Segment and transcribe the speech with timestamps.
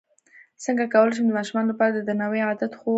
[0.65, 2.89] څنګه کولی شم د ماشومانو لپاره د درناوي عادت ښوول